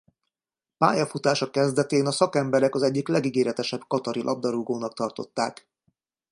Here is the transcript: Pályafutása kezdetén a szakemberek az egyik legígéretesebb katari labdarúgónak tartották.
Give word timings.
Pályafutása 0.77 1.49
kezdetén 1.49 2.07
a 2.07 2.11
szakemberek 2.11 2.75
az 2.75 2.83
egyik 2.83 3.07
legígéretesebb 3.07 3.81
katari 3.87 4.23
labdarúgónak 4.23 4.93
tartották. 4.93 5.67